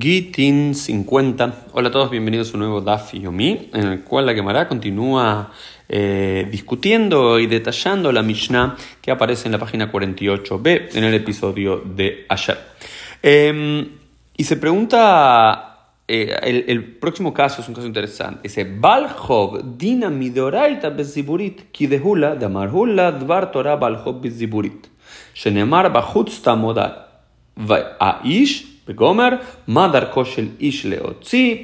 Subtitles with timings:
[0.00, 1.66] Gitin 50.
[1.72, 5.52] Hola a todos, bienvenidos a un nuevo Daf Yomi, en el cual la Gemara continúa
[5.86, 11.82] eh, discutiendo y detallando la Mishnah que aparece en la página 48b en el episodio
[11.84, 12.58] de ayer.
[13.22, 13.86] Em,
[14.34, 18.40] y se pregunta, eh, el, próximo caso es un caso interesante.
[18.44, 24.86] Dice, Balhov dina midoraita beziburit, kidehula damarhula dvar torah balhov beziburit.
[25.34, 27.08] Shenemar bachutz tamodal.
[28.00, 29.29] Aish בגומר,
[29.67, 31.55] מה דרכו של איש להוציא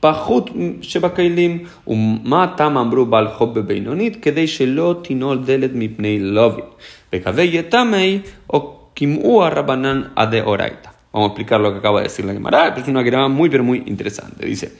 [0.00, 0.50] פחות
[0.82, 6.64] שבכלים, ומה תם אמרו בעל חוב בבינונית, כדי שלא תינול דלת מפני לובין.
[7.12, 10.90] וקווי יתמי, או קימאו הרבנן הדאורייתא.
[11.12, 13.64] Vamos a explicar lo que acaba de decir la Gemara, es una Gemara muy, pero
[13.64, 14.46] muy interesante.
[14.46, 14.72] Dice,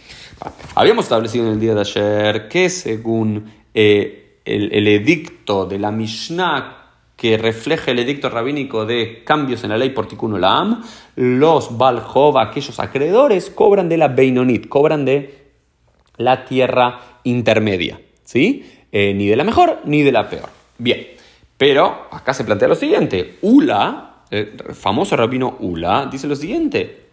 [0.77, 5.91] habíamos establecido en el día de ayer que según eh, el, el edicto de la
[5.91, 6.84] Mishnah
[7.16, 10.84] que refleje el edicto rabínico de cambios en la ley por Tikkun Olam,
[11.16, 15.46] los Baljov, aquellos acreedores, cobran de la Beinonit, cobran de
[16.18, 18.66] la tierra intermedia, ¿sí?
[18.92, 20.50] Eh, ni de la mejor ni de la peor.
[20.78, 21.08] Bien,
[21.58, 27.06] pero acá se plantea lo siguiente, Ula, el famoso rabino Ula, dice lo siguiente,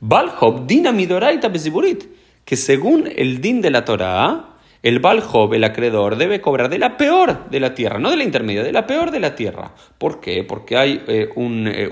[0.00, 2.04] Baljov dinamidoraita besiburit,
[2.44, 4.53] que según el din de la Torah,
[4.84, 8.24] el Baljob, el acreedor, debe cobrar de la peor de la tierra, no de la
[8.24, 9.72] intermedia, de la peor de la tierra.
[9.96, 10.44] ¿Por qué?
[10.44, 11.88] Porque hay eh, un, eh,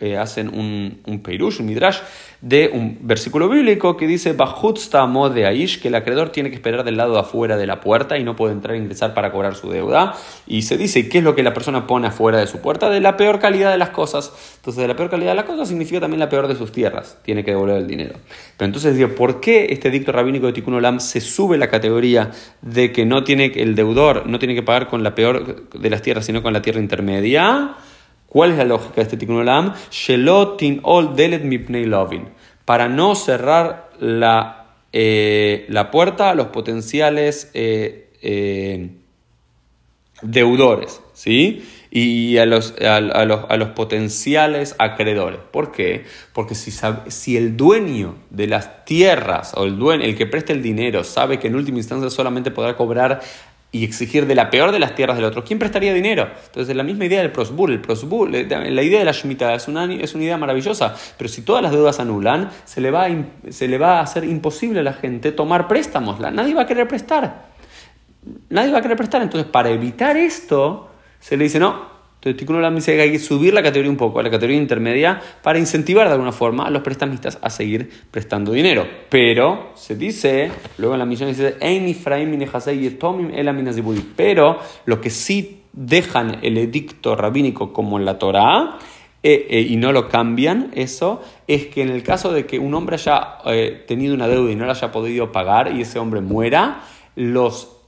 [0.00, 1.98] eh, hacen un, un peirush, un midrash,
[2.40, 7.56] de un versículo bíblico que dice, que el acreedor tiene que esperar del lado afuera
[7.56, 10.14] de la puerta y no puede entrar e ingresar para cobrar su deuda.
[10.46, 12.90] Y se dice, ¿qué es lo que la persona pone afuera de su puerta?
[12.90, 14.32] De la peor calidad de las cosas.
[14.56, 17.18] Entonces, de la peor calidad de las cosas significa también la peor de sus tierras.
[17.22, 18.16] Tiene que devolver el dinero.
[18.56, 22.30] Pero entonces digo, ¿por qué este dicto rabínico de Tikkun Olam se sube la categoría
[22.60, 26.02] de que no tiene el deudor no tiene que pagar con la peor de las
[26.02, 27.76] tierras, sino con la tierra intermedia?
[28.34, 29.74] ¿Cuál es la lógica de este Tikkun Olam?
[29.92, 32.30] Shelotin ol delet mipnei lovin.
[32.64, 38.90] Para no cerrar la, eh, la puerta a los potenciales eh, eh,
[40.20, 41.64] deudores, ¿sí?
[41.92, 45.38] Y a los, a, los, a los, potenciales acreedores.
[45.52, 46.04] ¿Por qué?
[46.32, 46.72] Porque si,
[47.06, 51.38] si el dueño de las tierras o el, dueño, el que presta el dinero sabe
[51.38, 53.20] que en última instancia solamente podrá cobrar
[53.74, 55.42] y exigir de la peor de las tierras del otro.
[55.42, 56.28] ¿Quién prestaría dinero?
[56.46, 57.72] Entonces, la misma idea del prosbul.
[57.72, 61.28] El prosbul, eh, la idea de la Shemitah es una, es una idea maravillosa, pero
[61.28, 63.08] si todas las deudas anulan, se le, va
[63.50, 66.20] se le va a hacer imposible a la gente tomar préstamos.
[66.20, 67.46] Nadie va a querer prestar.
[68.48, 69.22] Nadie va a querer prestar.
[69.22, 71.93] Entonces, para evitar esto, se le dice, no,
[72.24, 74.56] entonces, Tikkun Olam dice que hay que subir la categoría un poco, a la categoría
[74.56, 78.86] intermedia, para incentivar de alguna forma a los prestamistas a seguir prestando dinero.
[79.10, 81.56] Pero se dice, luego en la misión dice,
[84.16, 88.78] pero lo que sí dejan el edicto rabínico como en la Torah,
[89.22, 92.72] eh, eh, y no lo cambian, eso, es que en el caso de que un
[92.72, 96.22] hombre haya eh, tenido una deuda y no la haya podido pagar y ese hombre
[96.22, 96.84] muera,
[97.16, 97.82] los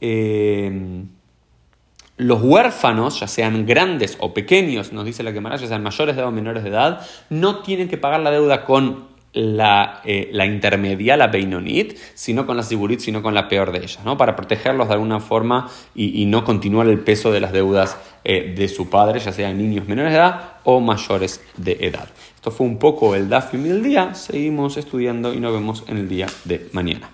[2.16, 6.22] los huérfanos, ya sean grandes o pequeños, nos dice la Gemara, ya sean mayores de
[6.22, 11.16] edad o menores de edad, no tienen que pagar la deuda con la, eh, intermedia,
[11.18, 14.16] la Beinonit, sino con la Siburit, sino con la peor de ellas, ¿no?
[14.16, 18.68] para protegerlos de alguna forma y, no continuar el peso de las deudas eh, de
[18.68, 22.08] su padre, ya sean niños menores de edad o mayores de edad.
[22.34, 26.08] Esto fue un poco el Dafim del día, seguimos estudiando y nos vemos en el
[26.08, 27.10] día de mañana.